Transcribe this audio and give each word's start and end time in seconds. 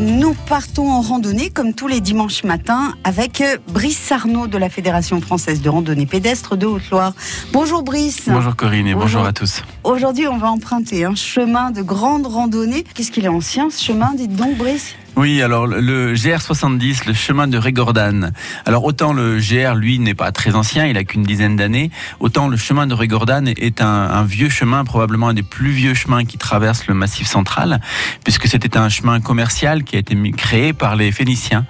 Nous 0.00 0.34
partons 0.48 0.90
en 0.90 1.00
randonnée 1.02 1.50
comme 1.50 1.72
tous 1.72 1.86
les 1.86 2.00
dimanches 2.00 2.42
matins 2.42 2.94
avec 3.04 3.42
Brice 3.68 3.96
Sarnaud 3.96 4.48
de 4.48 4.58
la 4.58 4.68
Fédération 4.68 5.20
française 5.20 5.62
de 5.62 5.68
randonnée 5.68 6.04
pédestre 6.04 6.56
de 6.56 6.66
Haute-Loire. 6.66 7.12
Bonjour 7.52 7.84
Brice. 7.84 8.24
Bonjour 8.26 8.56
Corinne 8.56 8.88
et 8.88 8.94
bonjour, 8.94 9.24
à 9.24 9.32
tous. 9.32 9.62
Aujourd'hui, 9.84 10.26
on 10.26 10.36
va 10.36 10.50
emprunter 10.50 11.04
un 11.04 11.14
chemin 11.14 11.70
de 11.70 11.80
grande 11.80 12.26
randonnée. 12.26 12.84
Qu'est-ce 12.94 13.12
qu'il 13.12 13.24
est 13.24 13.28
ancien 13.28 13.70
ce 13.70 13.84
chemin 13.84 14.14
Dites 14.14 14.34
donc 14.34 14.56
Brice? 14.56 14.96
Oui, 15.16 15.40
alors 15.42 15.68
le 15.68 16.14
GR70, 16.14 17.06
le 17.06 17.14
chemin 17.14 17.46
de 17.46 17.56
Régordane. 17.56 18.32
Alors 18.66 18.84
autant 18.84 19.12
le 19.12 19.38
GR, 19.38 19.76
lui, 19.76 20.00
n'est 20.00 20.14
pas 20.14 20.32
très 20.32 20.56
ancien, 20.56 20.86
il 20.86 20.96
a 20.96 21.04
qu'une 21.04 21.22
dizaine 21.22 21.54
d'années, 21.54 21.92
autant 22.18 22.48
le 22.48 22.56
chemin 22.56 22.88
de 22.88 22.94
Régordane 22.94 23.46
est 23.46 23.80
un, 23.80 23.86
un, 23.86 24.24
vieux 24.24 24.48
chemin, 24.48 24.84
probablement 24.84 25.28
un 25.28 25.34
des 25.34 25.44
plus 25.44 25.70
vieux 25.70 25.94
chemins 25.94 26.24
qui 26.24 26.36
traverse 26.36 26.88
le 26.88 26.94
Massif 26.94 27.28
central, 27.28 27.80
puisque 28.24 28.48
c'était 28.48 28.76
un 28.76 28.88
chemin 28.88 29.20
commercial 29.20 29.84
qui 29.84 29.94
a 29.94 30.00
été 30.00 30.16
créé 30.32 30.72
par 30.72 30.96
les 30.96 31.12
Phéniciens, 31.12 31.64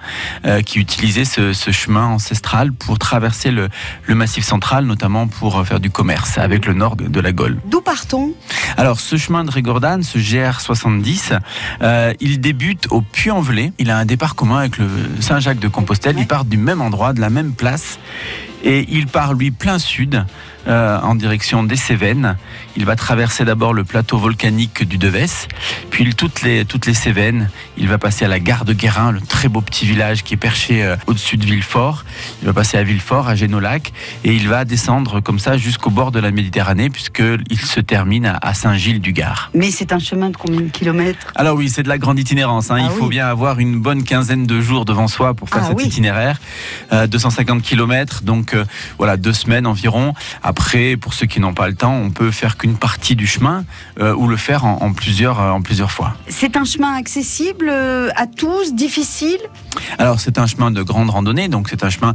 euh, 0.45 0.63
qui 0.63 0.79
utilisaient 0.79 1.23
ce, 1.23 1.53
ce, 1.53 1.69
chemin 1.69 2.05
ancestral 2.05 2.73
pour 2.73 2.97
traverser 2.97 3.51
le, 3.51 3.69
le, 4.07 4.15
Massif 4.15 4.43
central, 4.43 4.85
notamment 4.85 5.27
pour 5.27 5.65
faire 5.67 5.79
du 5.79 5.91
commerce 5.91 6.39
avec 6.39 6.65
le 6.65 6.73
nord 6.73 6.95
de 6.95 7.19
la 7.19 7.31
Gaule. 7.31 7.59
D'où 7.69 7.81
partons 7.81 8.33
Alors 8.75 8.99
ce 8.99 9.17
chemin 9.17 9.43
de 9.43 9.51
Régordane, 9.51 10.01
ce 10.01 10.17
GR70, 10.17 11.37
euh, 11.83 12.13
il 12.19 12.41
débute 12.41 12.87
au 12.89 13.01
puy 13.01 13.34
il 13.79 13.91
a 13.91 13.97
un 13.97 14.05
départ 14.05 14.35
commun 14.35 14.59
avec 14.59 14.77
le 14.77 14.87
Saint-Jacques 15.19 15.59
de 15.59 15.67
Compostelle. 15.67 16.15
Ils 16.17 16.27
partent 16.27 16.47
du 16.47 16.57
même 16.57 16.81
endroit, 16.81 17.11
de 17.11 17.19
la 17.19 17.29
même 17.29 17.51
place. 17.51 17.99
Et 18.65 18.85
il 18.89 19.07
part, 19.07 19.33
lui, 19.33 19.51
plein 19.51 19.79
sud, 19.79 20.25
euh, 20.67 20.99
en 20.99 21.13
direction 21.13 21.63
des 21.63 21.75
Cévennes. 21.75 22.37
Il 22.75 22.85
va 22.85 22.95
traverser 22.95 23.45
d'abord 23.45 23.71
le 23.71 23.83
plateau 23.83 24.17
volcanique 24.17 24.87
du 24.87 24.97
Devès, 24.97 25.47
puis 25.91 26.15
toutes 26.15 26.41
les, 26.41 26.65
toutes 26.65 26.87
les 26.87 26.95
Cévennes. 26.95 27.51
Il 27.77 27.87
va 27.87 27.99
passer 27.99 28.25
à 28.25 28.27
la 28.27 28.39
gare 28.39 28.65
de 28.65 28.73
Guérin, 28.73 29.11
le 29.11 29.21
très 29.21 29.47
beau 29.47 29.61
petit 29.61 29.85
village 29.85 30.23
qui 30.23 30.33
est 30.33 30.37
perché 30.37 30.83
euh, 30.83 30.95
au-dessus 31.05 31.37
de 31.37 31.45
Villefort. 31.45 32.03
Il 32.41 32.47
va 32.47 32.53
passer 32.53 32.79
à 32.79 32.83
Villefort, 32.83 33.27
à 33.27 33.35
Génolac, 33.35 33.93
et 34.23 34.33
il 34.33 34.47
va 34.47 34.65
descendre 34.65 35.19
comme 35.19 35.37
ça 35.37 35.55
jusqu'au 35.55 35.91
bord 35.91 36.11
de 36.11 36.19
la 36.19 36.31
Méditerranée, 36.31 36.89
puisqu'il 36.89 37.61
se 37.61 37.79
termine 37.79 38.35
à, 38.41 38.53
Saint-Gilles-du-Gard. 38.55 39.51
Mais 39.53 39.69
c'est 39.69 39.93
un 39.93 39.99
chemin 39.99 40.31
de 40.31 40.37
combien 40.37 40.61
de 40.61 40.69
kilomètres? 40.69 41.31
Alors 41.35 41.57
oui, 41.57 41.69
c'est 41.69 41.83
de 41.83 41.89
la 41.89 41.99
grande 41.99 42.17
itinérance. 42.17 42.71
Hein. 42.71 42.77
Ah 42.79 42.89
il 42.91 42.97
faut 42.97 43.07
bien 43.07 43.27
avoir 43.27 43.59
une 43.59 43.79
bonne 43.79 44.03
quinzaine 44.03 44.47
de 44.47 44.61
jours 44.61 44.85
devant 44.85 45.07
soi 45.07 45.35
pour 45.35 45.47
faire 45.47 45.61
ah 45.63 45.75
cet 45.77 45.85
itinéraire. 45.85 46.39
250 46.91 47.59
euh, 47.59 47.61
kilomètres, 47.61 48.23
donc 48.23 48.54
euh, 48.55 48.65
voilà, 48.97 49.17
deux 49.17 49.33
semaines 49.33 49.67
environ. 49.67 50.13
Après, 50.43 50.97
pour 50.97 51.13
ceux 51.13 51.25
qui 51.25 51.39
n'ont 51.39 51.53
pas 51.53 51.67
le 51.67 51.75
temps, 51.75 51.93
on 51.93 52.09
peut 52.09 52.31
faire 52.31 52.57
qu'une 52.57 52.77
partie 52.77 53.15
du 53.15 53.27
chemin 53.27 53.65
euh, 53.99 54.13
ou 54.13 54.27
le 54.27 54.37
faire 54.37 54.65
en, 54.65 54.93
plusieurs, 54.93 55.39
en 55.39 55.61
plusieurs 55.61 55.91
fois. 55.91 56.15
C'est 56.27 56.57
un 56.57 56.65
chemin 56.65 56.93
accessible 56.95 57.69
à 57.69 58.27
tous, 58.27 58.73
difficile? 58.73 59.37
Alors 59.97 60.19
c'est 60.19 60.37
un 60.37 60.47
chemin 60.47 60.71
de 60.71 60.81
grande 60.81 61.09
randonnée, 61.09 61.47
donc 61.49 61.67
c'est 61.69 61.83
un 61.83 61.89
chemin 61.89 62.13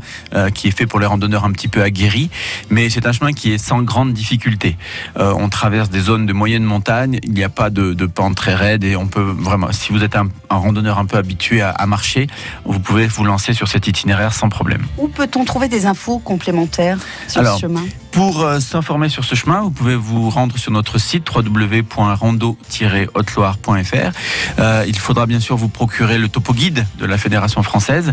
qui 0.55 0.69
est 0.69 0.71
fait 0.71 0.87
pour 0.87 0.99
les 0.99 1.07
randonneurs 1.07 1.45
un 1.45 1.53
petit 1.53 1.69
peu 1.69 1.83
aguerris, 1.83 2.31
mais 2.71 2.89
c'est 2.89 3.07
un 3.07 3.13
chemin 3.13 3.33
qui 3.33 3.53
est 3.53 3.59
sans 3.59 3.83
grande 3.83 4.13
difficulté. 4.13 4.77
on 5.17 5.49
traverse 5.49 5.91
des 5.91 6.01
zones 6.01 6.27
de 6.27 6.33
moyenne 6.33 6.65
montagne, 6.65 7.21
il 7.23 7.33
n'y 7.33 7.45
a 7.45 7.49
pas 7.49 7.71
de, 7.71 7.93
de 7.93 8.07
pente 8.07 8.37
très 8.37 8.55
raide 8.55 8.85
et 8.85 8.97
on 8.97 9.07
peut 9.07 9.21
vraiment, 9.21 9.73
si 9.73 9.93
vous 9.93 10.03
êtes 10.03 10.17
un, 10.17 10.29
randonneur 10.49 10.99
un 10.99 11.05
peu 11.05 11.17
habitué 11.17 11.61
à, 11.61 11.71
à 11.71 11.87
marcher, 11.87 12.27
vous 12.65 12.81
pouvez 12.81 13.07
vous 13.07 13.25
lancer 13.25 13.53
sur 13.53 13.69
cet 13.69 13.87
itinéraire 13.87 14.33
sans 14.33 14.49
problème. 14.49 14.83
Où 14.99 15.09
peut-on 15.09 15.45
trouver 15.45 15.69
des 15.69 15.87
infos 15.87 16.19
complémentaires 16.31 16.99
sur 17.27 17.45
ce 17.57 17.61
chemin 17.63 17.85
pour 18.11 18.43
euh, 18.43 18.61
s'informer 18.61 19.09
sur 19.09 19.25
ce 19.25 19.35
chemin, 19.35 19.61
vous 19.61 19.71
pouvez 19.71 19.97
vous 19.97 20.29
rendre 20.31 20.57
sur 20.59 20.73
notre 20.73 20.99
site 20.99 21.29
www.rando-haute-loire.fr. 21.35 24.13
Euh, 24.59 24.85
il 24.87 24.99
faudra 24.99 25.25
bien 25.27 25.41
sûr 25.41 25.57
vous 25.57 25.69
procurer 25.69 26.19
le 26.19 26.29
topo 26.29 26.53
guide 26.53 26.87
de 26.99 27.07
la 27.07 27.17
Fédération 27.19 27.63
française 27.63 28.13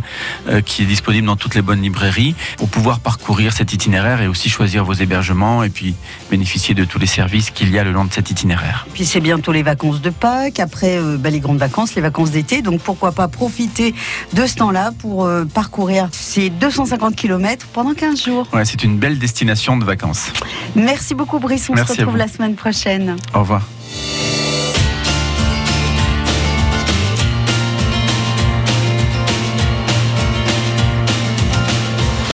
euh, 0.50 0.62
qui 0.62 0.84
est 0.84 0.86
disponible 0.86 1.26
dans 1.26 1.36
toutes 1.36 1.56
les 1.56 1.62
bonnes 1.62 1.82
librairies 1.82 2.36
pour 2.58 2.70
pouvoir 2.70 3.00
parcourir 3.00 3.54
cet 3.54 3.74
itinéraire 3.74 4.22
et 4.22 4.28
aussi 4.28 4.50
choisir 4.50 4.86
vos 4.86 4.94
hébergements 4.94 5.64
et 5.64 5.70
puis 5.70 5.96
bénéficier 6.30 6.76
de 6.76 6.86
tous 6.86 7.00
les 7.00 7.08
services 7.08 7.50
qu'il 7.50 7.72
y 7.72 7.80
a 7.80 7.84
le 7.84 7.92
long 7.92 8.06
de 8.06 8.14
cet 8.14 8.30
itinéraire. 8.30 8.86
Puis 8.94 9.06
c'est 9.06 9.22
bientôt 9.22 9.52
les 9.52 9.64
vacances 9.64 10.02
de 10.02 10.10
Pâques, 10.10 10.60
après 10.60 11.00
bah, 11.18 11.30
les 11.30 11.40
grandes 11.40 11.58
vacances, 11.58 11.96
les 11.96 12.02
vacances 12.02 12.32
d'été, 12.32 12.62
donc 12.62 12.82
pourquoi 12.82 13.12
pas 13.12 13.28
profiter 13.28 13.94
de 14.34 14.46
ce 14.46 14.56
temps-là 14.56 14.92
pour 15.00 15.30
parcourir 15.54 16.08
ces 16.12 16.50
250 16.50 17.16
km 17.16 17.68
pendant 17.74 17.94
15 17.94 18.24
jours. 18.24 18.48
Ouais, 18.54 18.66
c'est 18.66 18.84
une 18.84 18.98
belle 18.98 19.20
destination 19.20 19.78
de 19.78 19.86
vacances. 19.88 20.32
Merci 20.76 21.16
beaucoup 21.16 21.40
Brice, 21.40 21.70
on 21.70 21.76
se 21.76 21.84
retrouve 21.84 22.18
la 22.18 22.28
semaine 22.28 22.56
prochaine. 22.56 23.16
Au 23.34 23.40
revoir. 23.40 23.64